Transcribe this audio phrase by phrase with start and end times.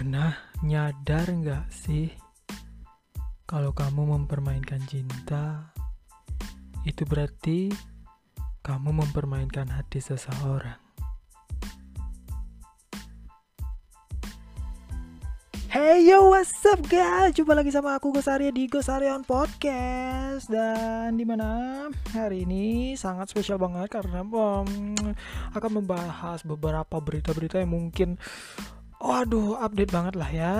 [0.00, 0.32] Pernah
[0.64, 2.08] nyadar nggak sih
[3.44, 5.76] kalau kamu mempermainkan cinta
[6.88, 7.68] itu berarti
[8.64, 10.80] kamu mempermainkan hati seseorang.
[15.68, 17.36] Hey yo, what's up guys?
[17.36, 22.48] Jumpa lagi sama aku Gus Arya di Gus Arya on Podcast dan di mana hari
[22.48, 24.96] ini sangat spesial banget karena um,
[25.52, 28.16] akan membahas beberapa berita-berita yang mungkin
[29.00, 30.52] Waduh, update banget lah ya.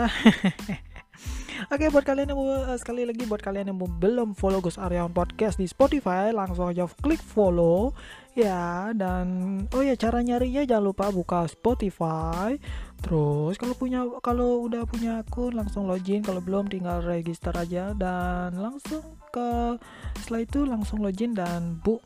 [1.73, 5.13] Oke, buat kalian yang mau, uh, sekali lagi buat kalian yang belum follow Gus Aryawan
[5.13, 7.93] Podcast di Spotify, langsung aja klik follow
[8.33, 8.97] ya.
[8.97, 12.57] Dan oh ya cara nyarinya jangan lupa buka Spotify.
[13.05, 18.57] Terus kalau punya kalau udah punya akun langsung login, kalau belum tinggal register aja dan
[18.57, 19.77] langsung ke
[20.17, 22.01] setelah itu langsung login dan bu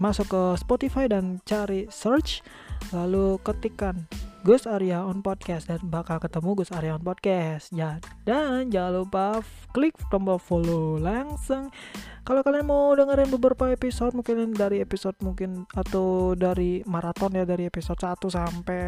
[0.00, 2.42] masuk ke Spotify dan cari search
[2.90, 4.08] lalu ketikkan
[4.44, 7.72] Gus Arya on podcast dan bakal ketemu Gus Arya on podcast.
[7.72, 7.96] Ya
[8.28, 9.40] dan jangan lupa
[9.72, 11.72] klik tombol follow langsung.
[12.28, 17.72] Kalau kalian mau dengerin beberapa episode mungkin dari episode mungkin atau dari maraton ya dari
[17.72, 18.84] episode 1 sampai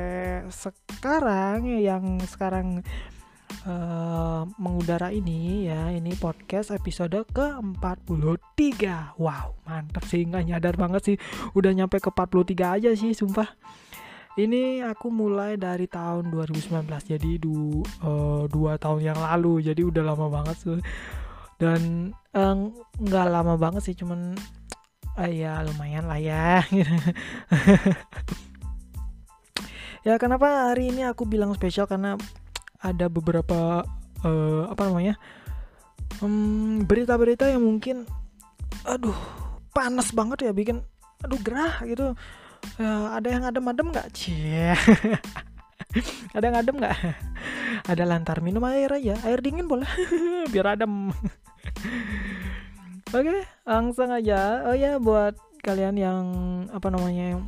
[0.53, 2.85] sekarang yang sekarang
[3.65, 8.77] uh, mengudara ini ya ini podcast episode ke-43
[9.17, 11.17] wow mantap sih nggak nyadar banget sih.
[11.57, 13.57] Udah nyampe ke 43 aja sih sumpah
[14.37, 16.85] ini aku mulai dari tahun 2019
[17.17, 20.81] jadi du, uh, dua tahun yang lalu jadi udah lama banget tuh
[21.57, 22.57] dan eh,
[23.01, 24.37] nggak uh, lama banget sih cuman
[25.17, 26.61] uh, ya lumayan lah ya
[30.07, 31.89] ya kenapa hari ini aku bilang spesial?
[31.89, 32.21] Karena
[32.79, 33.83] ada beberapa
[34.23, 35.17] uh, apa namanya
[36.87, 37.97] berita-berita um, yang mungkin
[38.87, 39.17] aduh
[39.75, 40.81] panas banget ya bikin
[41.25, 42.15] aduh gerah gitu
[42.81, 44.09] uh, ada yang adem-adem nggak?
[44.15, 44.75] Cie.
[46.37, 46.97] Ada yang adem nggak?
[47.91, 49.17] Ada lantar minum air aja.
[49.25, 49.89] Air dingin boleh.
[50.53, 51.13] Biar adem.
[53.15, 54.67] Oke okay, langsung aja.
[54.69, 56.25] Oh ya buat kalian yang
[56.71, 57.43] apa namanya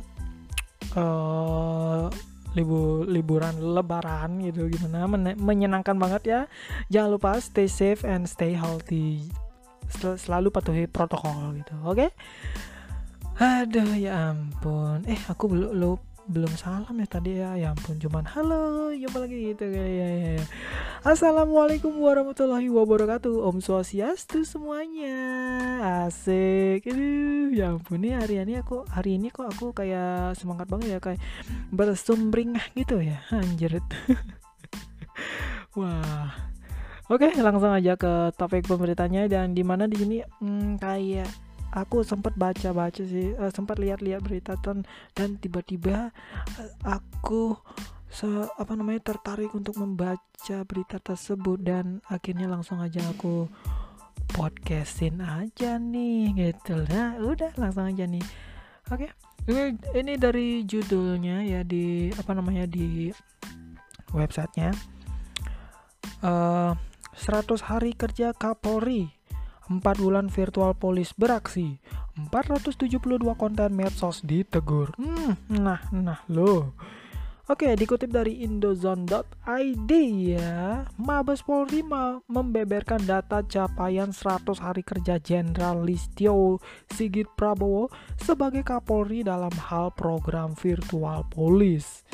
[0.97, 2.09] uh,
[2.57, 6.41] libur liburan lebaran gitu gimana Men menyenangkan banget ya.
[6.89, 9.29] Jangan lupa stay safe and stay healthy.
[9.89, 11.75] Sel selalu patuhi protokol gitu.
[11.85, 11.93] Oke?
[11.93, 12.09] okay?
[13.39, 15.07] Aduh ya ampun.
[15.07, 17.55] Eh aku belum lo belum salam ya tadi ya.
[17.55, 20.43] Ya ampun cuman halo jumpa lagi gitu ya, ya, ya.
[21.07, 23.47] Assalamualaikum warahmatullahi wabarakatuh.
[23.47, 25.15] Om Swastiastu semuanya.
[26.03, 26.83] Asik.
[26.83, 30.99] Aduh ya ampun nih hari ini aku hari ini kok aku kayak semangat banget ya
[30.99, 31.23] kayak
[31.71, 33.23] bersumbring gitu ya.
[33.31, 33.79] Anjir.
[35.79, 36.35] Wah.
[37.07, 42.33] Oke, langsung aja ke topik pemberitanya dan di mana di sini hmm, kayak aku sempat
[42.33, 46.09] baca-baca sih uh, sempat lihat-lihat berita dan dan tiba-tiba
[46.57, 47.57] uh, aku
[48.09, 48.25] se
[48.57, 53.45] apa namanya tertarik untuk membaca berita tersebut dan akhirnya langsung aja aku
[54.33, 56.85] podcastin aja nih gitu.
[56.89, 58.25] Nah udah langsung aja nih.
[58.89, 59.09] Oke okay.
[59.49, 63.13] ini ini dari judulnya ya di apa namanya di
[64.09, 64.73] websitenya.
[66.25, 66.73] Uh,
[67.19, 69.18] 100 hari kerja Kapolri
[69.69, 71.77] 4 bulan virtual polis beraksi.
[72.33, 74.91] 472 konten medsos ditegur.
[74.97, 76.73] Hmm, nah nah lo
[77.49, 79.91] Oke, dikutip dari indozone.id
[80.21, 81.81] ya, Mabes Polri
[82.29, 86.61] membeberkan data capaian 100 hari kerja Jenderal Listio
[86.93, 87.89] Sigit Prabowo
[88.21, 92.05] sebagai Kapolri dalam hal program virtual polis.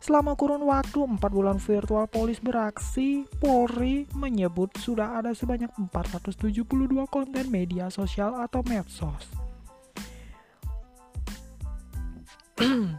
[0.00, 7.52] Selama kurun waktu 4 bulan virtual polis beraksi, Polri menyebut sudah ada sebanyak 472 konten
[7.52, 9.28] media sosial atau medsos.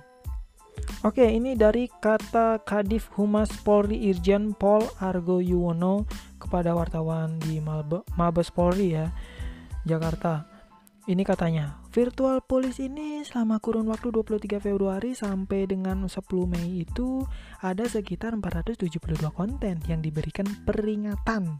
[1.09, 6.05] Oke, ini dari kata Kadif Humas Polri Irjen Pol Argo Yuwono
[6.37, 7.57] kepada wartawan di
[8.13, 9.09] Mabes Polri ya,
[9.89, 10.45] Jakarta.
[11.09, 16.15] Ini katanya, virtual police ini selama kurun waktu 23 Februari sampai dengan 10
[16.47, 17.27] Mei itu
[17.59, 21.59] ada sekitar 472 konten yang diberikan peringatan.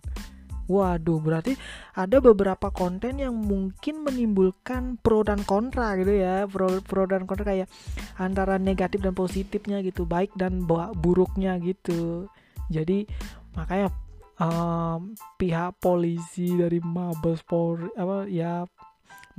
[0.72, 1.60] Waduh, berarti
[2.00, 6.48] ada beberapa konten yang mungkin menimbulkan pro dan kontra gitu ya.
[6.48, 7.68] Pro, pro dan kontra kayak
[8.16, 10.64] antara negatif dan positifnya gitu, baik dan
[10.96, 12.32] buruknya gitu.
[12.72, 13.04] Jadi
[13.52, 13.92] makanya
[14.40, 18.64] um, pihak polisi dari Mabes Polri apa ya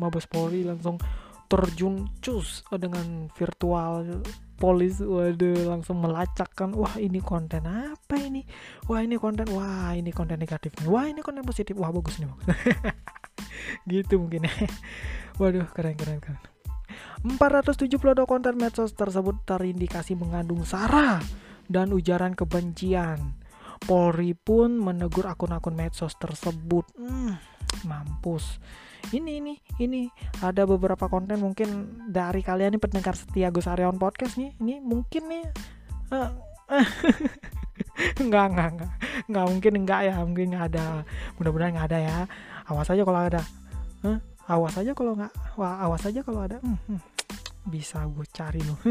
[0.02, 0.99] Mabes Polri langsung
[1.46, 4.25] terjun cus dengan virtual
[4.58, 4.99] polis.
[4.99, 6.75] Waduh langsung melacak kan.
[6.75, 8.43] Wah ini konten apa ini?
[8.90, 10.88] Wah ini konten wah ini konten negatif nih.
[10.90, 11.78] Wah ini konten positif.
[11.78, 12.31] Wah bagus nih
[13.93, 14.49] gitu mungkin.
[14.49, 14.54] Ya
[15.40, 16.40] waduh keren keren keren.
[17.22, 21.22] 472 konten medsos tersebut terindikasi mengandung sara
[21.70, 23.38] dan ujaran kebencian.
[23.82, 26.87] Polri pun menegur akun-akun medsos tersebut.
[26.94, 27.34] Hmm,
[27.85, 28.59] mampus.
[29.11, 30.06] Ini ini ini.
[30.38, 34.55] Ada beberapa konten mungkin dari kalian nih pendengar setia Gus Aryawan podcast nih.
[34.62, 35.44] Ini mungkin nih
[36.14, 36.31] uh,
[38.23, 38.93] enggak enggak enggak.
[39.26, 40.85] Enggak mungkin enggak ya mungkin enggak ada.
[41.38, 42.19] Mudah-mudahan enggak ada ya.
[42.70, 43.43] Awas aja kalau ada.
[44.03, 44.19] Huh?
[44.50, 45.32] awas aja kalau enggak.
[45.59, 46.59] Wah awas aja kalau ada.
[46.62, 47.00] Hmm, hmm.
[47.70, 48.79] bisa gue cari loh.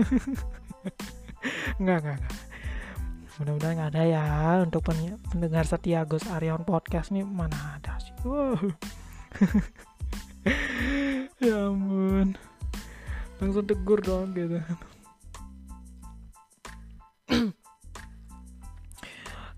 [1.81, 2.50] Enggak enggak enggak
[3.39, 4.25] mudah-mudahan nggak ada ya.
[4.65, 4.83] Untuk
[5.31, 8.11] pendengar setia Gus Aryawan podcast nih mana ada sih?
[8.27, 8.57] Wow.
[11.45, 12.35] ya ampun.
[13.39, 14.59] Langsung tegur dong gitu.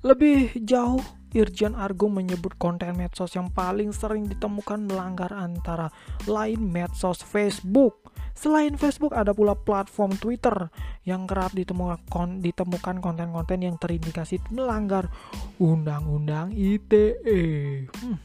[0.08, 1.00] Lebih jauh,
[1.34, 5.90] Irjen Argo menyebut konten medsos yang paling sering ditemukan melanggar antara
[6.30, 8.14] lain medsos Facebook.
[8.34, 10.70] Selain Facebook, ada pula platform Twitter
[11.06, 15.10] yang kerap ditemukan konten-konten yang terindikasi melanggar
[15.58, 17.42] undang-undang ITE.
[17.90, 18.18] Hmm.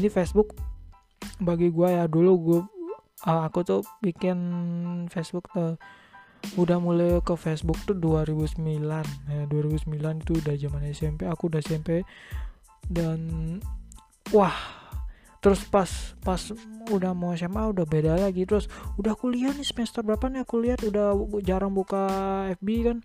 [0.00, 0.56] Ini Facebook
[1.40, 2.60] bagi gue ya dulu gue
[3.28, 4.38] uh, aku tuh bikin
[5.12, 5.76] Facebook tuh
[6.58, 8.64] udah mulai ke Facebook tuh 2009
[9.28, 12.02] ya 2009 itu udah zaman SMP aku udah SMP
[12.88, 13.20] dan
[14.34, 14.56] wah
[15.40, 15.88] terus pas
[16.20, 16.52] pas
[16.90, 18.44] udah mau SMA udah beda lagi.
[18.44, 18.66] Terus
[18.98, 20.82] udah kuliah nih semester berapa nih aku lihat?
[20.84, 22.04] Udah jarang buka
[22.60, 22.98] FB kan?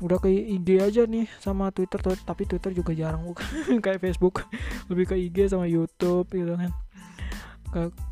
[0.00, 1.98] Udah ke IG aja nih sama Twitter.
[2.00, 3.42] Tuh tapi Twitter juga jarang buka.
[3.84, 4.44] Kayak Facebook.
[4.92, 6.72] Lebih ke IG sama YouTube gitu kan.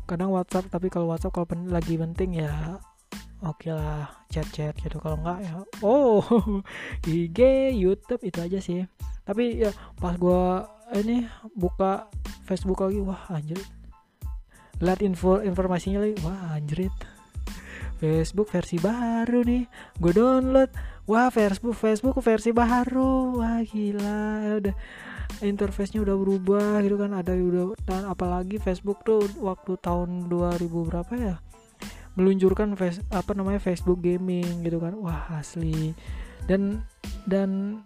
[0.09, 2.81] Kadang WhatsApp tapi kalau WhatsApp kalau lagi penting ya
[3.43, 4.97] oke okay lah chat-chat gitu.
[4.99, 5.53] Kalau enggak ya
[5.83, 6.23] oh
[7.07, 7.39] IG
[7.75, 8.85] YouTube itu aja sih.
[9.23, 10.65] Tapi ya pas gua
[10.97, 12.09] ini buka
[12.49, 13.61] Facebook lagi wah anjir
[14.79, 16.93] lihat info informasinya lagi wah anjrit.
[17.99, 19.67] Facebook versi baru nih
[19.99, 20.71] gue download.
[21.03, 23.35] Wah Facebook Facebook versi baru.
[23.43, 24.75] Wah gila udah
[25.43, 27.11] interface-nya udah berubah gitu kan.
[27.11, 31.35] Ada udah dan apalagi Facebook tuh waktu tahun 2000 berapa ya
[32.19, 34.99] meluncurkan face, apa namanya Facebook gaming gitu kan.
[34.99, 35.95] Wah asli.
[36.43, 36.83] Dan
[37.23, 37.81] dan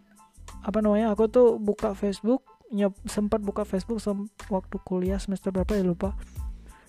[0.66, 2.42] apa namanya aku tuh buka Facebook
[2.74, 6.18] nyep, sempat buka Facebook sem waktu kuliah semester berapa ya lupa.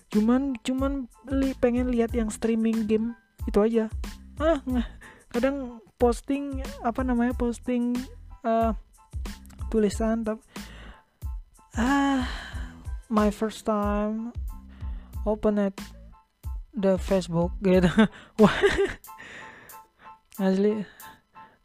[0.09, 3.13] Cuman cuman li, pengen lihat yang streaming game
[3.45, 3.93] itu aja.
[4.41, 4.57] Ah
[5.29, 7.91] kadang posting apa namanya posting
[8.47, 8.71] uh,
[9.67, 10.39] tulisan tapi
[11.75, 12.23] ah
[13.11, 14.31] my first time
[15.27, 15.75] open it
[16.75, 17.87] the Facebook gitu.
[18.43, 18.55] Wah.
[20.39, 20.83] Asli.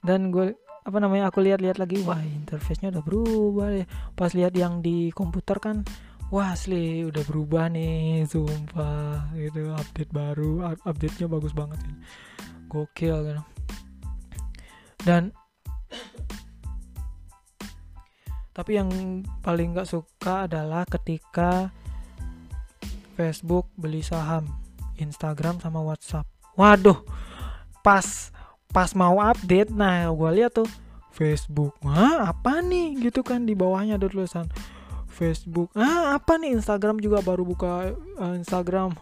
[0.00, 3.84] Dan gue apa namanya aku lihat-lihat lagi wah interface-nya udah berubah ya
[4.16, 5.84] pas lihat yang di komputer kan
[6.32, 9.76] wah asli udah berubah nih sumpah gitu.
[9.76, 11.94] Update baru update-nya bagus banget ya.
[12.70, 13.42] gokil gitu.
[15.04, 15.34] Dan
[18.50, 18.90] tapi yang
[19.40, 21.70] paling gak suka adalah ketika
[23.14, 24.48] Facebook beli saham
[25.00, 26.28] Instagram sama WhatsApp.
[26.54, 27.00] Waduh,
[27.80, 28.30] pas
[28.70, 30.68] pas mau update, nah gue lihat tuh
[31.10, 31.74] Facebook.
[31.82, 33.10] Wah, apa nih?
[33.10, 34.46] Gitu kan di bawahnya ada tulisan
[35.10, 35.68] Facebook.
[35.74, 36.54] Ah, apa nih?
[36.56, 38.94] Instagram juga baru buka uh, Instagram.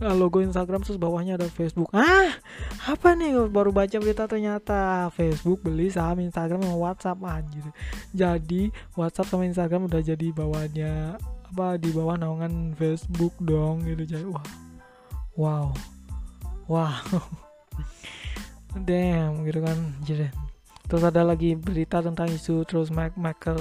[0.00, 1.90] Uh, logo Instagram terus bawahnya ada Facebook.
[1.92, 2.32] Ah,
[2.88, 3.36] apa nih?
[3.50, 7.66] Baru baca berita ternyata Facebook beli saham Instagram sama WhatsApp anjir.
[8.14, 11.20] Jadi WhatsApp sama Instagram udah jadi bawahnya
[11.52, 14.40] apa di bawah naungan Facebook dong gitu jadi wah
[15.36, 15.72] wow.
[16.68, 17.04] Wow.
[18.88, 19.78] Damn gitu kan.
[20.04, 20.28] Jadi
[20.88, 23.60] terus ada lagi berita tentang isu terus Mark Michael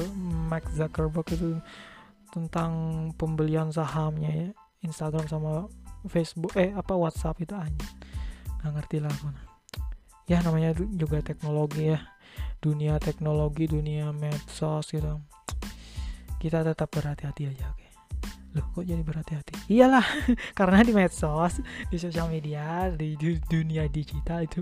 [0.51, 1.59] Mark Zuckerberg itu
[2.31, 2.71] tentang
[3.15, 4.47] pembelian sahamnya ya.
[4.81, 5.67] Instagram sama
[6.09, 7.85] Facebook eh apa WhatsApp itu aja
[8.61, 9.29] nggak ngerti lah aku
[10.29, 11.99] ya namanya juga teknologi ya.
[12.61, 15.17] Dunia teknologi dunia medsos gitu.
[16.37, 17.80] Kita tetap berhati-hati aja
[18.51, 19.53] loh kok jadi berhati-hati?
[19.71, 20.05] Iyalah
[20.59, 23.15] karena di medsos di sosial media di,
[23.47, 24.61] dunia digital itu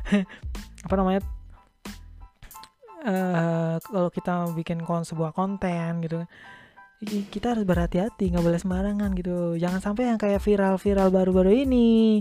[0.86, 1.20] apa namanya
[3.04, 6.24] uh, kalau kita bikin kon sebuah konten gitu
[7.00, 9.56] kita harus berhati-hati nggak boleh sembarangan gitu.
[9.56, 12.20] Jangan sampai yang kayak viral-viral baru-baru ini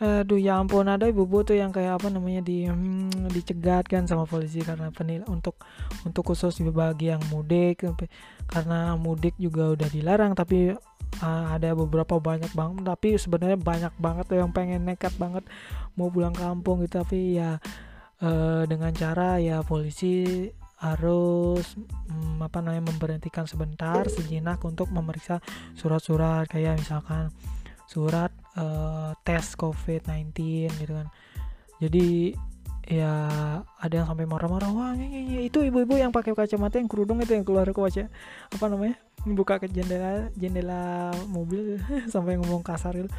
[0.00, 4.24] aduh ya ampun ada ibu-ibu tuh yang kayak apa namanya di hmm, dicegat kan sama
[4.24, 5.60] polisi karena penil untuk
[6.08, 7.84] untuk khusus bagi yang mudik
[8.48, 10.72] karena mudik juga udah dilarang tapi
[11.20, 15.44] uh, ada beberapa banyak banget tapi sebenarnya banyak banget tuh yang pengen nekat banget
[16.00, 17.60] mau pulang kampung gitu tapi ya
[18.24, 20.48] uh, dengan cara ya polisi
[20.80, 21.76] harus
[22.08, 25.44] um, apa namanya memberhentikan sebentar sejenak untuk memeriksa
[25.76, 27.28] surat-surat kayak misalkan
[27.84, 30.34] surat uh, tes COVID-19
[30.80, 31.08] gitu kan.
[31.80, 32.34] Jadi
[32.90, 33.12] ya
[33.62, 35.40] ada yang sampai marah-marah wah nye, nye.
[35.46, 38.10] itu ibu-ibu yang pakai kacamata yang kerudung itu yang keluar ke wajah
[38.50, 41.78] apa namanya buka ke jendela jendela mobil
[42.12, 43.10] sampai ngomong kasar gitu.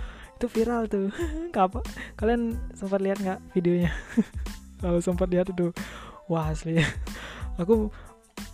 [0.41, 1.13] Itu viral tuh.
[1.53, 1.85] Apa
[2.17, 3.93] kalian sempat lihat nggak videonya?
[4.81, 5.69] Kalau sempat lihat itu
[6.25, 6.81] wah asli.
[7.61, 7.93] Aku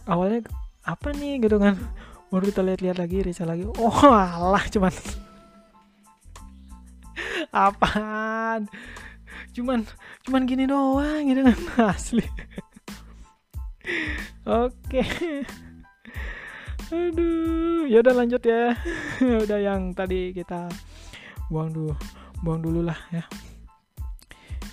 [0.03, 0.43] awalnya
[0.83, 1.39] apa nih?
[1.39, 1.79] Gitu kan.
[2.27, 3.63] Baru kita lihat-lihat lagi Risa lagi.
[3.63, 4.91] Oh alah cuman
[7.57, 8.69] apaan?
[9.57, 9.89] Cuman
[10.21, 11.57] cuman gini doang gitu kan
[11.97, 12.25] asli.
[14.45, 15.01] Oke.
[16.87, 18.77] Aduh ya udah lanjut ya.
[19.43, 20.71] Udah yang tadi kita
[21.51, 21.93] buang dulu
[22.45, 23.25] buang dulu lah ya.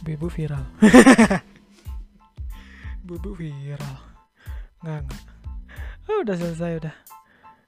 [0.05, 0.63] Ibu viral.
[3.09, 3.97] Ibu viral.
[4.85, 5.23] Nggak nggak.
[6.05, 6.95] Oh, udah selesai udah.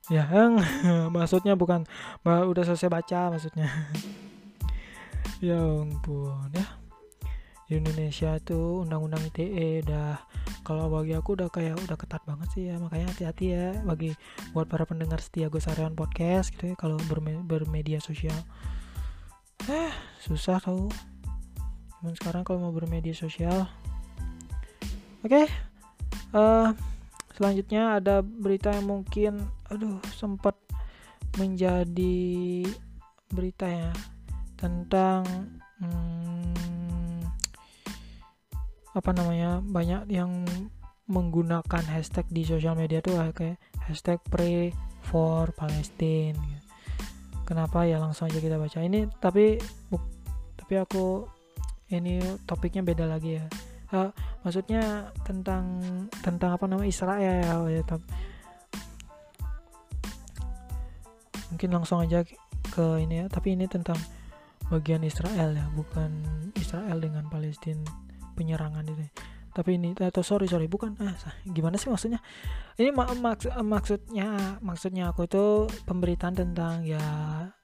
[0.06, 0.62] Ya yang
[1.10, 1.82] maksudnya bukan
[2.22, 3.66] udah selesai baca maksudnya
[5.40, 6.66] ya ampun ya.
[7.66, 10.22] Di Indonesia tuh undang-undang ITE udah
[10.62, 14.14] kalau bagi aku udah kayak udah ketat banget sih ya makanya hati-hati ya bagi
[14.54, 18.38] buat para pendengar setia Gosarian podcast gitu ya kalau berme bermedia sosial.
[19.66, 19.90] Eh
[20.22, 20.86] susah tau.
[21.98, 23.66] Cuman sekarang kalau mau bermedia sosial.
[25.26, 25.46] Oke okay.
[26.38, 26.68] uh, eh,
[27.34, 30.54] selanjutnya ada berita yang mungkin aduh sempat
[31.34, 32.62] menjadi
[33.34, 33.90] berita ya
[34.56, 35.22] tentang
[35.80, 37.20] hmm,
[38.96, 40.44] apa namanya banyak yang
[41.06, 44.74] menggunakan hashtag di sosial media tuh kayak hashtag pray
[45.06, 46.64] for Palestine gitu.
[47.46, 47.86] kenapa?
[47.86, 48.82] Ya langsung aja kita baca.
[48.82, 49.60] Ini tapi
[50.58, 51.28] tapi aku
[51.94, 53.46] ini topiknya beda lagi ya.
[53.94, 54.10] Uh,
[54.42, 55.78] maksudnya tentang
[56.26, 57.86] tentang apa namanya Israel ya
[61.54, 62.26] mungkin langsung aja
[62.74, 63.26] ke ini ya.
[63.30, 63.94] Tapi ini tentang
[64.68, 66.10] bagian Israel ya bukan
[66.58, 67.86] Israel dengan Palestina
[68.34, 69.06] penyerangan ini
[69.56, 71.16] tapi ini atau sorry sorry bukan ah
[71.48, 72.20] gimana sih maksudnya?
[72.76, 77.00] Ini mak maks maksudnya maksudnya aku itu pemberitaan tentang ya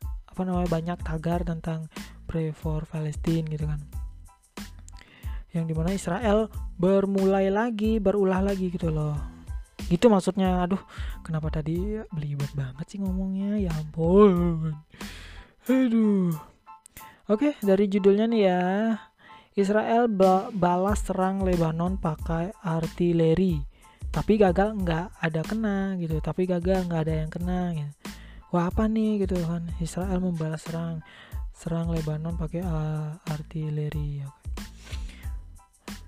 [0.01, 1.93] apa namanya banyak tagar tentang
[2.25, 3.85] pray for Palestine gitu kan.
[5.53, 6.49] Yang di mana Israel
[6.81, 9.13] bermulai lagi berulah lagi gitu loh.
[9.93, 10.81] Gitu maksudnya aduh
[11.21, 13.61] kenapa tadi belibet banget sih ngomongnya?
[13.61, 14.81] Ya ampun.
[15.69, 16.52] Aduh
[17.33, 18.63] oke dari judulnya nih ya.
[19.57, 20.09] Israel
[20.53, 23.61] balas serang Lebanon pakai artileri.
[24.13, 26.21] Tapi gagal nggak ada kena gitu.
[26.21, 27.93] Tapi gagal nggak ada yang kena gitu.
[28.53, 29.65] Wah apa nih gitu kan?
[29.81, 31.01] Israel membalas serang
[31.57, 34.21] serang Lebanon pakai uh, artileri.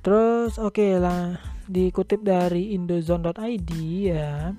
[0.04, 3.70] Terus oke okay lah dikutip dari indozone.id
[4.12, 4.52] ya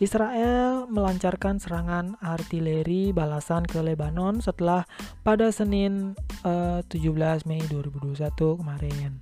[0.00, 4.88] Israel melancarkan serangan artileri balasan ke Lebanon setelah
[5.20, 9.20] pada Senin uh, eh, 17 Mei 2021 kemarin.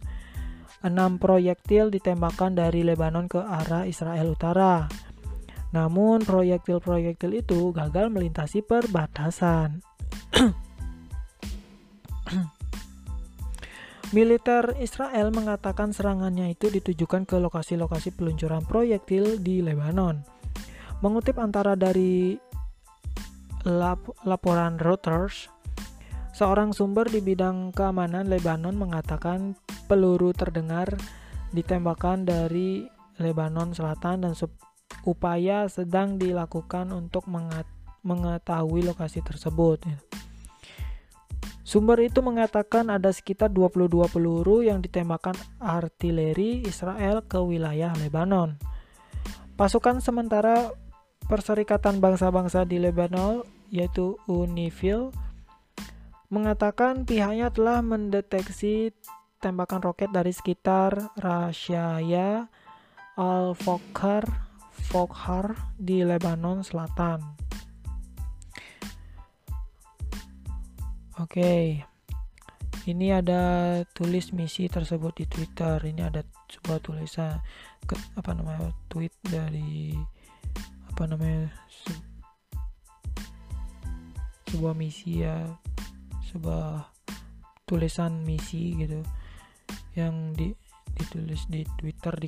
[0.87, 4.87] Enam proyektil ditembakkan dari Lebanon ke arah Israel Utara.
[5.75, 9.83] Namun proyektil-proyektil itu gagal melintasi perbatasan.
[14.15, 20.38] Militer Israel mengatakan serangannya itu ditujukan ke lokasi-lokasi peluncuran proyektil di Lebanon.
[20.99, 22.35] Mengutip antara dari
[23.63, 25.47] lap laporan Reuters,
[26.35, 29.55] seorang sumber di bidang keamanan Lebanon mengatakan
[29.87, 30.91] peluru terdengar
[31.55, 32.91] ditembakkan dari
[33.23, 34.35] Lebanon Selatan dan
[35.07, 37.31] upaya sedang dilakukan untuk
[38.03, 39.87] mengetahui lokasi tersebut.
[41.63, 48.59] Sumber itu mengatakan ada sekitar 22 peluru yang ditembakkan artileri Israel ke wilayah Lebanon.
[49.55, 50.71] Pasukan sementara
[51.29, 55.13] Perserikatan Bangsa-Bangsa di Lebanon yaitu UNIFIL
[56.33, 58.97] mengatakan pihaknya telah mendeteksi
[59.37, 62.49] tembakan roket dari sekitar Rashaya
[63.21, 64.25] Al-Fokhar
[64.89, 67.21] Fokhar di Lebanon Selatan.
[71.21, 71.29] Oke.
[71.29, 71.65] Okay.
[72.89, 73.43] Ini ada
[73.93, 75.77] tulis misi tersebut di Twitter.
[75.77, 77.37] Ini ada sebuah tulisan
[78.17, 79.93] apa namanya tweet dari
[80.99, 81.95] apa namanya se
[84.51, 85.47] sebuah misi ya
[86.27, 86.91] sebuah
[87.71, 89.07] tulisan misi gitu
[89.95, 90.51] yang di
[90.99, 92.27] ditulis di Twitter di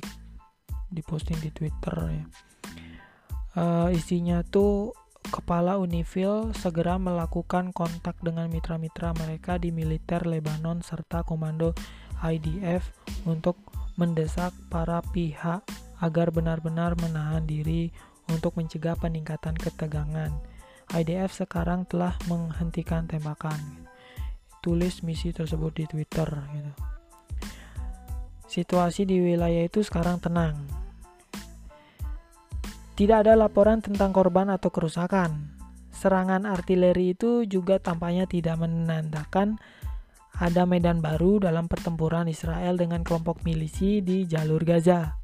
[0.87, 2.25] diposting di Twitter ya.
[3.59, 11.27] Uh, isinya tuh kepala Unifil segera melakukan kontak dengan mitra-mitra mereka di militer Lebanon serta
[11.27, 11.75] komando
[12.23, 12.87] IDF
[13.27, 13.59] untuk
[13.99, 15.59] mendesak para pihak
[15.99, 17.91] agar benar-benar menahan diri
[18.31, 20.31] untuk mencegah peningkatan ketegangan.
[20.91, 23.59] IDF sekarang telah menghentikan tembakan.
[24.63, 26.73] Tulis misi tersebut di Twitter gitu.
[28.51, 30.67] situasi di wilayah itu sekarang tenang.
[32.99, 35.55] Tidak ada laporan tentang korban atau kerusakan.
[35.95, 39.55] Serangan artileri itu juga tampaknya tidak menandakan
[40.41, 45.17] ada medan baru dalam pertempuran Israel dengan kelompok milisi di jalur Gaza.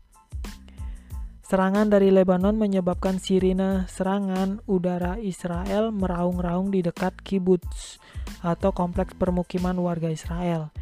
[1.47, 8.03] Serangan dari Lebanon menyebabkan sirine serangan udara Israel meraung-raung di dekat kibbutz
[8.43, 10.75] atau kompleks permukiman warga Israel.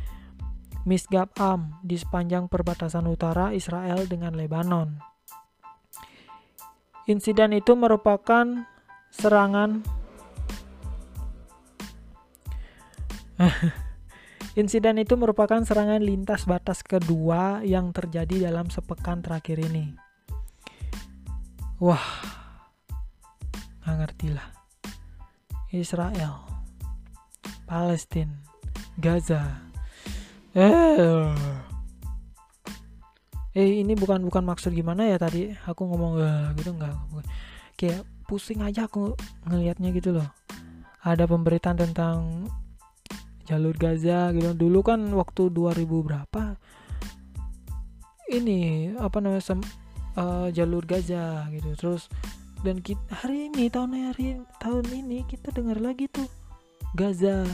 [0.90, 4.98] Misgab Am di sepanjang perbatasan utara Israel dengan Lebanon.
[7.06, 8.66] Insiden itu merupakan
[9.14, 9.86] serangan
[14.58, 20.05] Insiden itu merupakan serangan lintas batas kedua yang terjadi dalam sepekan terakhir ini.
[21.86, 22.02] Wah,
[23.86, 24.50] nggak ngerti lah.
[25.70, 26.42] Israel,
[27.70, 28.34] Palestina,
[28.98, 29.70] Gaza,
[30.58, 31.30] eh.
[33.54, 35.54] Eh ini bukan bukan maksud gimana ya tadi?
[35.70, 36.98] Aku ngomong eh, gitu enggak
[37.78, 39.14] kayak pusing aja aku
[39.46, 40.26] ngelihatnya gitu loh.
[41.06, 42.50] Ada pemberitaan tentang
[43.46, 44.58] jalur Gaza gitu.
[44.58, 46.58] Dulu kan waktu 2000 berapa?
[48.26, 49.62] Ini apa namanya
[50.20, 51.76] uh, jalur Gaza gitu.
[51.76, 52.08] Terus
[52.64, 56.26] dan kita, hari ini tahun hari tahun ini kita dengar lagi tuh
[56.98, 57.46] Gaza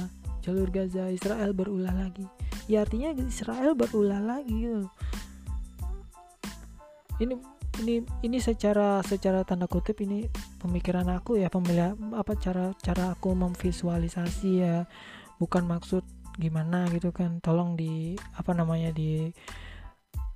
[0.41, 2.25] jalur Gaza Israel berulah lagi.
[2.69, 4.87] Ya artinya Israel berulah lagi gitu.
[7.21, 7.37] ini
[7.85, 10.25] ini ini secara secara tanda kutip ini
[10.57, 14.89] pemikiran aku ya pemilihan apa cara cara aku memvisualisasi ya.
[15.37, 16.05] Bukan maksud
[16.37, 19.29] gimana gitu kan tolong di apa namanya di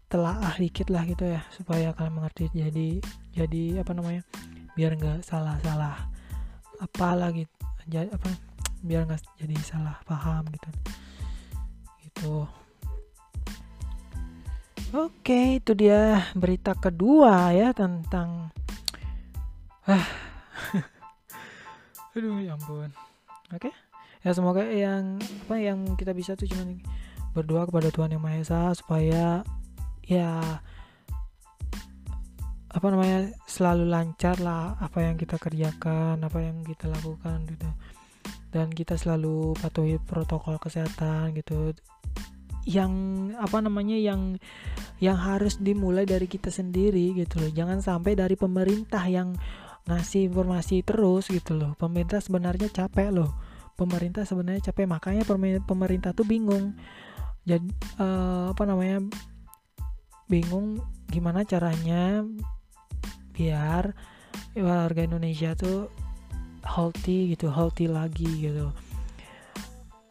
[0.05, 3.01] telah dikit lah gitu ya supaya kalian mengerti jadi
[3.33, 4.21] jadi apa namanya
[4.77, 5.97] biar nggak salah salah
[6.77, 7.49] apa lagi
[7.89, 8.29] jadi apa
[8.85, 10.69] biar nggak jadi salah paham gitu
[12.05, 12.35] gitu
[14.95, 18.47] Oke, itu dia berita kedua ya tentang
[19.91, 20.07] ah.
[22.15, 22.95] Aduh, ya ampun.
[23.51, 23.75] Oke.
[24.23, 26.79] Ya semoga yang apa yang kita bisa tuh cuman
[27.35, 29.43] berdoa kepada Tuhan Yang Maha Esa supaya
[30.05, 30.61] ya
[32.75, 37.69] apa namanya selalu lancar lah apa yang kita kerjakan, apa yang kita lakukan gitu.
[38.51, 41.71] Dan kita selalu patuhi protokol kesehatan gitu.
[42.67, 42.91] Yang
[43.39, 44.35] apa namanya yang
[44.99, 47.51] yang harus dimulai dari kita sendiri gitu loh.
[47.51, 49.35] Jangan sampai dari pemerintah yang
[49.87, 51.79] ngasih informasi terus gitu loh.
[51.79, 53.31] Pemerintah sebenarnya capek loh.
[53.79, 55.23] Pemerintah sebenarnya capek makanya
[55.63, 56.75] pemerintah tuh bingung.
[57.45, 57.69] Jadi
[58.01, 59.05] uh, apa namanya
[60.25, 62.25] bingung gimana caranya
[63.35, 63.93] biar
[64.57, 65.91] warga Indonesia tuh
[66.65, 68.73] healthy gitu healthy lagi gitu.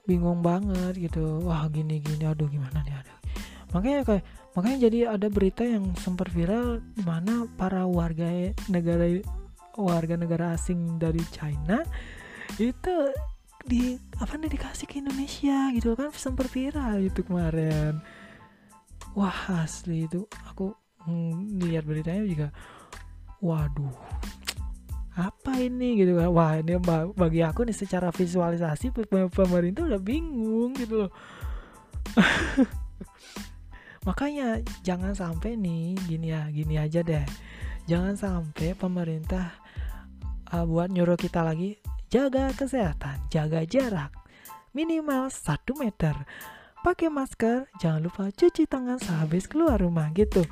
[0.04, 1.42] Bingung banget gitu.
[1.42, 3.18] Wah gini gini aduh gimana nih aduh.
[3.74, 4.24] Makanya kayak
[4.54, 9.18] makanya jadi ada berita yang sempat viral di mana para warga negara
[9.74, 11.82] warga negara asing dari China
[12.62, 13.10] itu
[13.64, 17.98] di apa nih dikasih ke Indonesia gitu kan sempat viral itu kemarin
[19.14, 20.26] wah asli itu.
[20.52, 20.74] Aku
[21.60, 22.48] lihat beritanya juga
[23.40, 23.92] waduh
[25.14, 26.02] apa ini?
[26.02, 26.30] Gitu kan.
[26.34, 26.74] Wah ini
[27.14, 28.90] bagi aku nih secara visualisasi
[29.30, 31.12] pemerintah udah bingung gitu loh.
[34.06, 37.24] Makanya jangan sampai nih gini ya gini aja deh.
[37.88, 39.64] Jangan sampai pemerintah
[40.54, 41.78] uh, buat nyuruh kita lagi
[42.14, 44.14] jaga kesehatan jaga jarak
[44.70, 46.14] minimal satu meter
[46.84, 50.44] pakai masker jangan lupa cuci tangan sehabis keluar rumah gitu.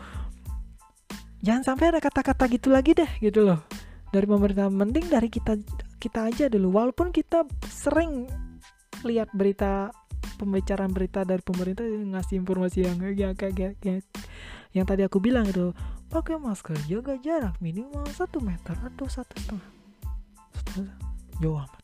[1.44, 3.60] Jangan sampai ada kata-kata gitu lagi deh gitu loh.
[4.08, 5.60] Dari pemerintah mending dari kita
[6.00, 6.72] kita aja dulu.
[6.72, 8.32] Walaupun kita sering
[9.04, 9.92] lihat berita
[10.40, 14.06] pembicaraan berita dari pemerintah ngasih informasi yang ya, kayak, kayak,
[14.72, 15.76] yang tadi aku bilang itu
[16.08, 19.68] pakai masker jaga jarak minimal satu meter atau satu setengah.
[21.44, 21.82] Jauh amat.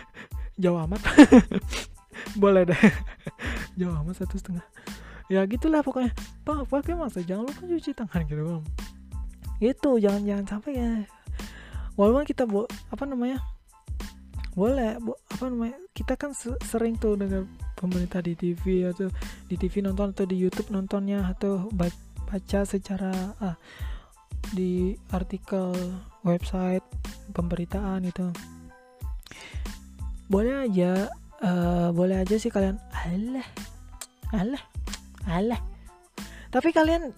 [0.62, 1.02] Jauh amat.
[2.42, 2.80] Boleh deh
[3.78, 4.66] jauh amat satu setengah.
[5.30, 6.10] Ya gitulah pokoknya.
[6.42, 8.64] Pak pakai masker jangan lupa cuci tangan gitu bang.
[9.62, 10.90] Itu jangan jangan sampai ya.
[11.94, 13.38] Walaupun kita bo apa namanya
[14.58, 16.34] boleh bo apa namanya kita kan
[16.66, 17.46] sering tuh dengan
[17.78, 19.06] pemerintah di TV atau
[19.46, 23.56] di TV nonton atau di YouTube nontonnya atau baca secara ah,
[24.50, 25.70] di artikel
[26.26, 26.82] website
[27.30, 28.26] pemberitaan itu.
[30.26, 31.06] Boleh aja
[31.44, 33.48] uh, boleh aja sih kalian alah
[34.32, 34.64] alah
[35.26, 35.60] alah.
[36.50, 37.14] Tapi kalian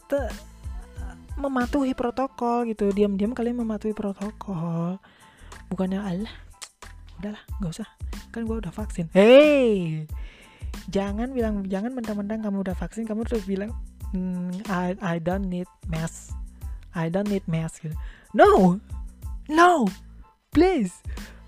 [1.41, 5.01] mematuhi protokol gitu diam-diam kalian mematuhi protokol.
[5.73, 6.35] Bukannya Allah
[7.23, 7.89] udahlah nggak usah
[8.35, 9.07] kan gue udah vaksin.
[9.15, 10.05] Hey
[10.89, 13.71] jangan bilang jangan mentang-mentang kamu udah vaksin kamu terus bilang
[14.17, 16.35] mm, I I don't need mask
[16.97, 17.85] I don't need mask.
[17.85, 17.97] Gitu.
[18.35, 18.81] no
[19.47, 19.87] no
[20.51, 21.05] please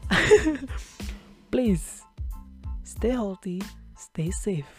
[1.53, 2.05] please
[2.95, 3.59] stay healthy,
[3.99, 4.71] stay safe.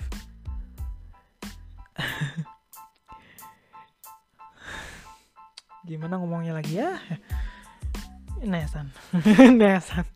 [5.83, 6.95] Gimana ngomongnya lagi ya?
[8.39, 8.89] Nesan,
[9.59, 10.07] nesan.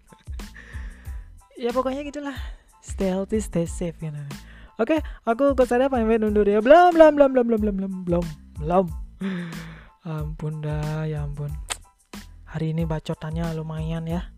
[1.60, 2.36] ya pokoknya gitulah.
[2.80, 4.16] Stay healthy, stay safe gitu.
[4.80, 6.64] Oke, okay, aku ke sana pamit undur ya.
[6.64, 8.26] Belum, belum, belum, belum, belum, belum, belum,
[8.64, 8.86] belum.
[10.08, 11.52] Ampun dah, ya ampun.
[12.48, 14.32] Hari ini bacotannya lumayan ya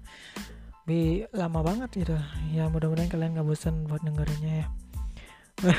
[0.92, 2.20] bi lama banget gitu.
[2.52, 4.68] Ya mudah-mudahan kalian gak bosan buat dengerinnya ya.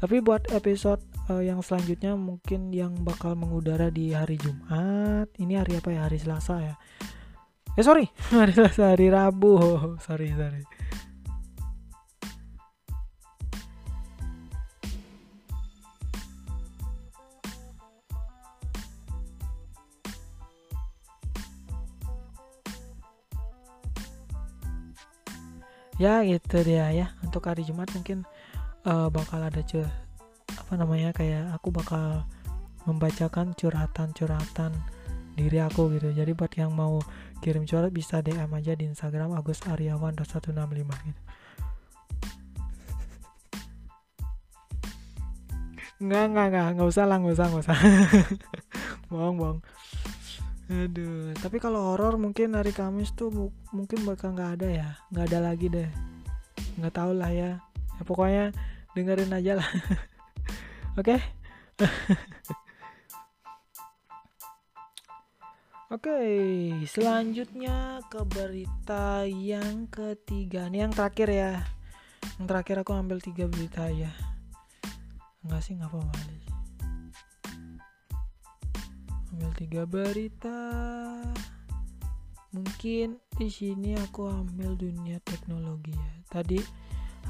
[0.00, 5.26] Tapi buat episode uh, yang selanjutnya mungkin yang bakal mengudara di hari Jumat.
[5.34, 6.06] Ini hari apa ya?
[6.06, 6.74] Hari Selasa ya?
[7.74, 8.06] Eh sorry.
[8.30, 9.58] Hari Selasa hari Rabu.
[10.06, 10.62] Sorry sorry
[26.00, 28.24] ya gitu dia ya untuk hari Jumat mungkin
[28.88, 29.84] uh, bakal ada cuy
[30.56, 32.24] apa namanya kayak aku bakal
[32.88, 34.72] membacakan curhatan-curhatan
[35.36, 37.04] diri aku gitu jadi buat yang mau
[37.44, 40.56] kirim curhat bisa DM aja di Instagram Agus Aryawan 165
[40.88, 41.20] gitu
[46.00, 47.78] Enggak, enggak, enggak, enggak usah lah, enggak usah, enggak usah.
[49.12, 49.60] bohong, bohong.
[50.70, 55.38] Aduh, tapi kalau horor mungkin hari Kamis tuh mungkin bakal nggak ada ya, nggak ada
[55.50, 55.90] lagi deh.
[56.78, 57.58] Nggak tahu lah ya.
[57.98, 58.54] Ya pokoknya
[58.94, 59.66] dengerin aja lah.
[61.00, 61.18] Oke.
[65.90, 66.22] Oke,
[66.86, 70.70] selanjutnya ke berita yang ketiga.
[70.70, 71.66] Ini yang terakhir ya.
[72.38, 74.14] Yang terakhir aku ambil tiga berita ya.
[75.42, 76.49] Enggak sih, nggak apa-apa.
[79.30, 80.60] Ambil tiga berita.
[82.50, 86.14] Mungkin di sini aku ambil dunia teknologi ya.
[86.30, 86.58] Tadi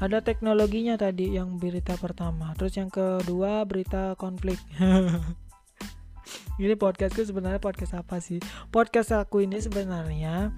[0.01, 4.57] ada teknologinya tadi yang berita pertama terus yang kedua berita konflik
[6.61, 8.41] ini podcastku sebenarnya podcast apa sih
[8.73, 10.49] podcast aku ini sebenarnya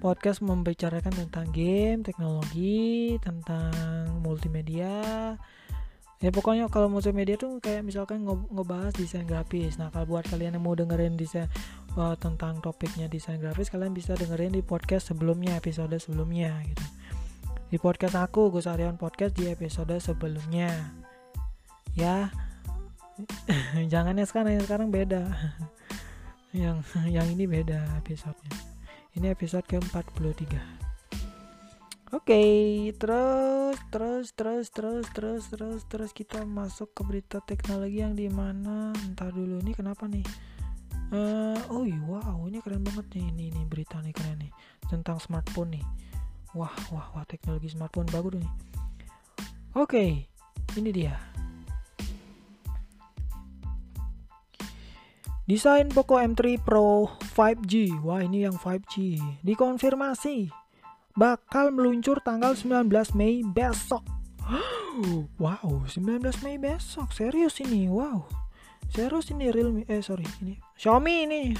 [0.00, 5.36] podcast membicarakan tentang game teknologi tentang multimedia
[6.20, 9.80] ya pokoknya kalau multimedia tuh kayak misalkan ngebahas desain grafis.
[9.80, 11.48] Nah kalau buat kalian yang mau dengerin desain
[11.96, 16.84] uh, tentang topiknya desain grafis kalian bisa dengerin di podcast sebelumnya episode sebelumnya gitu.
[17.72, 20.92] Di podcast aku Gus Aryan Podcast di episode sebelumnya.
[21.96, 22.28] Ya.
[23.92, 25.24] Jangan ya sekarang yang sekarang beda.
[26.50, 28.58] Yang yang ini beda episodenya.
[29.14, 30.89] Ini episode ke 43
[32.10, 32.42] Oke,
[32.98, 38.90] terus terus terus terus terus terus terus kita masuk ke berita teknologi yang di mana
[39.06, 40.26] entar dulu ini kenapa nih?
[41.14, 43.30] Uh, oh iya, wow, ini keren banget nih.
[43.30, 44.50] Ini ini berita nih keren nih.
[44.90, 45.86] Tentang smartphone nih.
[46.58, 48.52] Wah wah wah teknologi smartphone bagus nih.
[49.78, 50.26] Oke
[50.74, 51.14] ini dia.
[55.46, 58.02] Desain Poco M3 Pro 5G.
[58.06, 59.18] Wah, ini yang 5G.
[59.42, 60.59] Dikonfirmasi
[61.18, 64.04] bakal meluncur tanggal 19 Mei besok.
[65.40, 67.14] Wow, 19 Mei besok.
[67.14, 67.88] Serius ini.
[67.88, 68.26] Wow.
[68.90, 71.54] Serius ini Realme eh sorry ini Xiaomi ini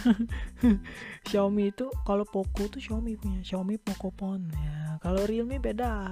[1.31, 6.11] Xiaomi itu kalau Poco tuh Xiaomi punya Xiaomi Poco Phone ya kalau Realme beda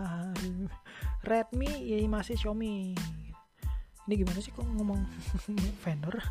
[1.28, 2.94] Redmi ya masih Xiaomi
[4.06, 5.02] ini gimana sih kok ngomong
[5.82, 6.22] vendor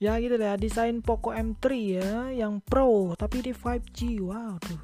[0.00, 4.80] ya gitu ya desain Poco M3 ya yang Pro tapi di 5G wow tuh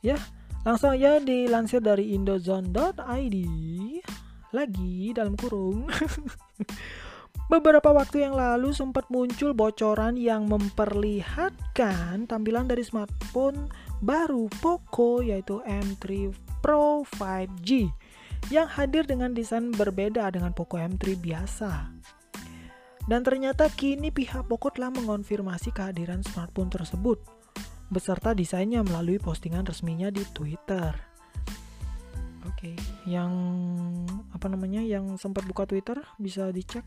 [0.00, 0.16] ya
[0.64, 3.36] langsung aja dilansir dari indozone.id
[4.54, 5.90] lagi dalam kurung.
[7.52, 13.68] Beberapa waktu yang lalu sempat muncul bocoran yang memperlihatkan tampilan dari smartphone
[14.00, 16.32] baru Poco yaitu M3
[16.64, 17.92] Pro 5G
[18.48, 21.92] yang hadir dengan desain berbeda dengan Poco M3 biasa.
[23.04, 27.20] Dan ternyata kini pihak Poco telah mengonfirmasi kehadiran smartphone tersebut
[27.92, 30.96] beserta desainnya melalui postingan resminya di Twitter.
[32.44, 32.76] Oke, okay.
[33.08, 33.32] yang
[34.32, 36.84] apa namanya yang sempat buka Twitter bisa dicek.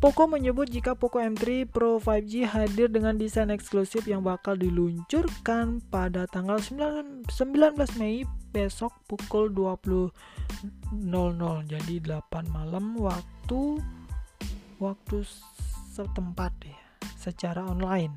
[0.00, 6.24] Poco menyebut jika Poco M3 Pro 5G hadir dengan desain eksklusif yang bakal diluncurkan pada
[6.24, 10.08] tanggal 9, 19 Mei besok pukul 20.00
[11.68, 13.39] jadi 8 malam waktu
[14.78, 15.26] waktu
[15.90, 16.78] setempat ya
[17.18, 18.14] secara online.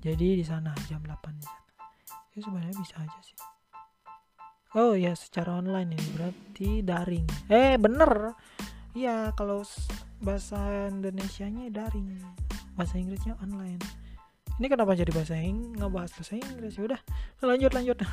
[0.00, 1.62] Jadi di sana jam 8 di sana.
[2.34, 3.38] Ya sebenarnya bisa aja sih.
[4.74, 7.26] Oh ya secara online ini berarti daring.
[7.46, 8.34] Eh bener.
[8.94, 9.62] Ya kalau
[10.18, 12.18] bahasa Indonesia nya daring.
[12.74, 13.80] Bahasa Inggrisnya online.
[14.58, 16.74] Ini kenapa jadi bahasa Inggris nggak bahas bahasa Inggris?
[16.74, 17.00] Ya udah
[17.44, 17.98] lanjut lanjut.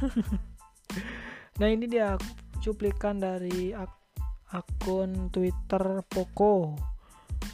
[1.60, 2.18] Nah ini dia
[2.58, 4.01] cuplikan dari ak
[4.52, 6.76] akun Twitter Poco.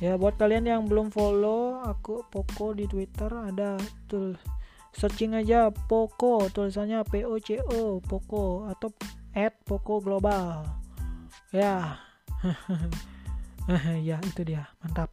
[0.04, 4.38] Ya buat kalian yang belum follow aku Poco di Twitter ada tuh
[4.94, 8.94] searching aja Poco tulisannya P O C O Poco atau
[9.34, 10.66] at Poco Global.
[11.54, 12.02] Ya.
[14.00, 14.72] Ya itu dia.
[14.80, 15.12] Mantap.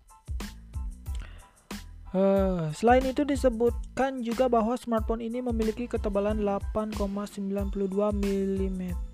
[2.15, 7.75] Uh, selain itu disebutkan juga bahwa smartphone ini memiliki ketebalan 8,92
[8.15, 9.14] mm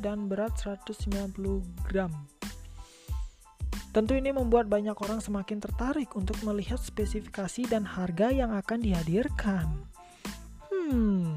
[0.00, 1.36] dan berat 190
[1.84, 2.12] gram.
[3.92, 9.68] Tentu ini membuat banyak orang semakin tertarik untuk melihat spesifikasi dan harga yang akan dihadirkan.
[10.72, 11.36] Hmm,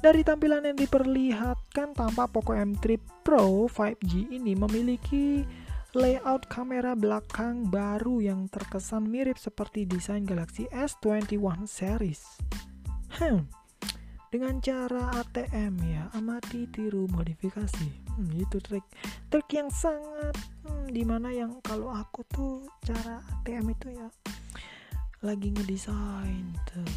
[0.00, 5.44] dari tampilan yang diperlihatkan tampak Poco M3 Pro 5G ini memiliki
[5.92, 12.20] layout kamera belakang baru yang terkesan mirip seperti desain Galaxy S21 series.
[13.20, 13.46] Hmm,
[14.34, 18.18] dengan cara ATM ya, amati tiru modifikasi.
[18.18, 18.82] Hmm, itu trik
[19.30, 20.34] trik yang sangat
[20.66, 24.10] hmm, di mana yang kalau aku tuh cara ATM itu ya
[25.22, 26.90] lagi ngedesain tuh.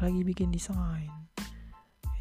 [0.00, 1.12] Lagi bikin desain.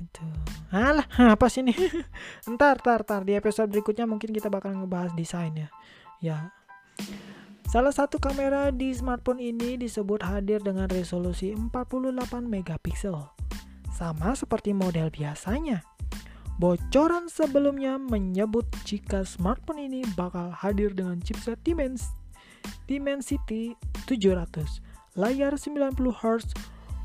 [0.03, 0.27] Itu.
[0.75, 1.07] Alah
[1.39, 1.71] apa sih ini?
[2.51, 3.23] Ntar ntar ntar.
[3.23, 5.71] Di episode berikutnya mungkin kita bakal ngebahas desain ya.
[6.19, 6.37] Ya.
[7.71, 13.32] Salah satu kamera di smartphone ini disebut hadir dengan resolusi 48 megapiksel.
[13.93, 15.85] Sama seperti model biasanya.
[16.57, 22.13] Bocoran sebelumnya menyebut jika smartphone ini bakal hadir dengan chipset Dimens
[22.85, 23.75] Dimensity
[24.05, 26.55] 700, layar 90Hz,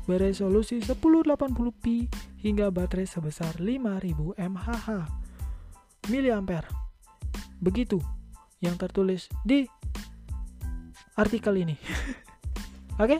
[0.09, 2.09] beresolusi 1080p
[2.41, 4.87] hingga baterai sebesar 5000 mAh
[6.09, 6.67] miliampere.
[7.61, 7.99] Begitu
[8.59, 9.67] yang tertulis di
[11.15, 11.75] artikel ini.
[13.03, 13.19] Oke?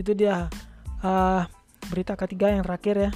[0.00, 0.50] Itu dia
[1.02, 1.42] uh,
[1.94, 3.10] berita ketiga yang terakhir ya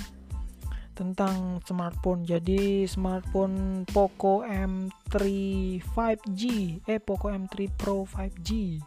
[0.95, 2.23] tentang smartphone.
[2.23, 5.19] Jadi smartphone Poco M3
[5.83, 6.43] 5G,
[6.87, 8.79] eh Poco M3 Pro 5G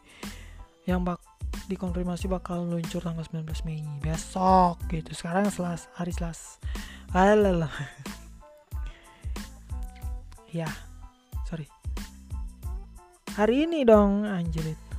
[0.87, 1.19] yang bak
[1.67, 6.59] dikonfirmasi bakal luncur tanggal 19 Mei besok gitu sekarang selas hari selas
[7.11, 7.71] Alah.
[10.55, 10.67] ya
[11.47, 11.67] sorry
[13.35, 14.90] hari ini dong anjrit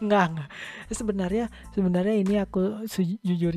[0.00, 0.50] enggak enggak
[0.92, 3.54] sebenarnya sebenarnya ini aku sejujur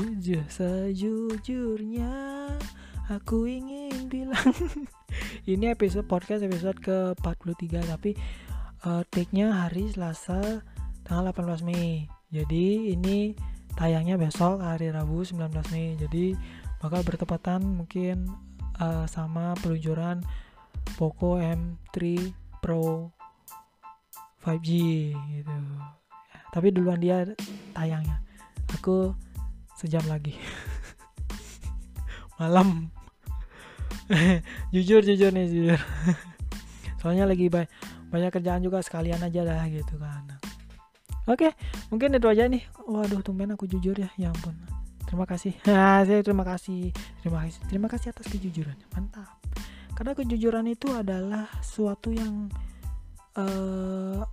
[0.50, 2.14] sejujurnya
[3.12, 4.54] aku ingin bilang
[5.52, 8.16] ini episode podcast episode ke 43 tapi
[8.86, 10.64] uh, take-nya hari Selasa
[11.06, 12.08] tanggal 18 Mei.
[12.32, 13.36] Jadi ini
[13.76, 16.00] tayangnya besok hari Rabu 19 Mei.
[16.00, 16.34] Jadi
[16.80, 18.32] bakal bertepatan mungkin
[18.80, 20.24] uh, sama peluncuran
[20.96, 21.98] Poco M3
[22.64, 23.12] Pro
[24.42, 24.70] 5G
[25.14, 25.58] gitu
[26.52, 27.26] tapi duluan dia
[27.74, 28.20] tayangnya
[28.76, 29.16] aku
[29.80, 30.36] sejam lagi
[32.40, 32.92] malam
[34.76, 35.82] jujur jujur nih jujur
[37.00, 37.66] soalnya lagi ba
[38.12, 40.28] banyak kerjaan juga sekalian aja lah gitu kan
[41.30, 41.54] Oke,
[41.94, 42.66] mungkin itu aja nih.
[42.90, 44.10] Waduh, tumben aku jujur ya.
[44.18, 44.58] Ya ampun.
[45.06, 45.54] Terima kasih.
[45.70, 46.90] Nah, saya terima kasih.
[47.22, 47.62] Terima kasih.
[47.70, 48.88] Terima kasih atas kejujurannya.
[48.98, 49.38] Mantap.
[49.94, 52.50] Karena kejujuran itu adalah suatu yang
[53.38, 54.26] uh,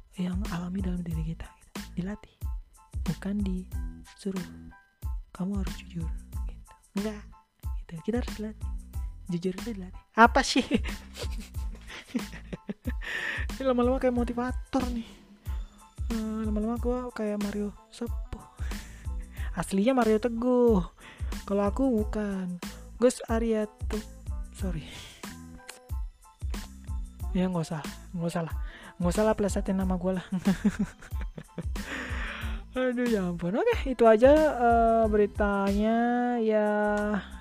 [3.18, 4.48] bukan disuruh.
[5.34, 6.06] Kamu harus jujur.
[6.46, 6.54] Gitu.
[7.02, 7.22] Enggak.
[7.82, 7.92] Gitu.
[8.06, 8.70] Kita harus dilatih.
[9.28, 9.90] Jujur itu.
[10.14, 10.64] Apa sih?
[13.58, 15.18] Ini lama-lama kayak motivator nih
[16.08, 18.40] lama lama-lama gue kayak Mario Sepuh
[19.60, 20.80] aslinya Mario Teguh
[21.44, 22.56] kalau aku bukan
[22.96, 24.00] Gus Arya tuh
[24.56, 24.88] sorry
[27.36, 27.84] ya nggak usah
[28.16, 28.54] nggak usah lah
[28.96, 30.26] nggak usah lah plesetin nama gue lah
[32.78, 35.98] aduh ya ampun oke itu aja uh, beritanya
[36.38, 36.68] ya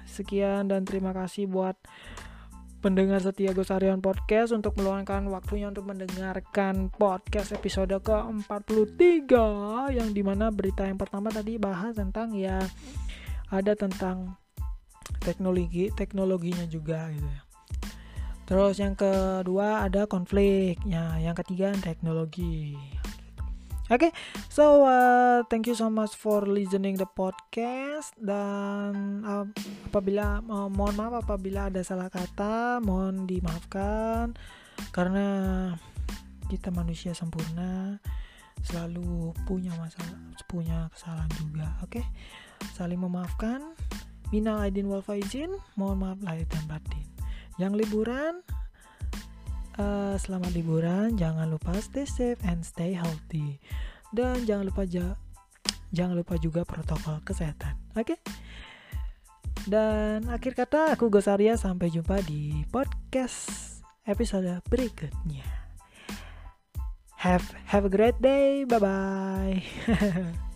[0.09, 1.77] sekian dan terima kasih buat
[2.81, 9.29] pendengar setia Gosarion Podcast untuk meluangkan waktunya untuk mendengarkan podcast episode ke-43
[9.93, 12.57] yang di mana berita yang pertama tadi bahas tentang ya
[13.53, 14.37] ada tentang
[15.21, 17.41] teknologi teknologinya juga gitu ya.
[18.47, 22.79] Terus yang kedua ada konfliknya, yang ketiga teknologi.
[23.87, 24.11] Oke, okay,
[24.51, 29.47] so uh, thank you so much for listening the podcast dan uh,
[29.87, 34.35] apabila uh, mohon maaf apabila ada salah kata, mohon dimaafkan
[34.91, 35.25] karena
[36.51, 38.03] kita manusia sempurna
[38.59, 40.19] selalu punya masalah,
[40.51, 41.67] punya kesalahan juga.
[41.79, 42.05] Oke, okay?
[42.75, 43.63] saling memaafkan
[44.27, 47.07] Minal aidin wal faizin, mohon maaf lahir dan batin.
[47.55, 48.43] Yang liburan,
[49.77, 53.61] uh, selamat liburan, jangan lupa stay safe and stay healthy.
[54.11, 55.15] Dan jangan lupa ja
[55.95, 57.77] jangan lupa juga protokol kesehatan.
[57.95, 58.17] Oke?
[58.17, 58.19] Okay?
[59.67, 63.49] Dan akhir kata aku Gosaria sampai jumpa di podcast
[64.07, 65.43] episode berikutnya.
[67.17, 68.63] Have have a great day.
[68.63, 70.37] Bye bye.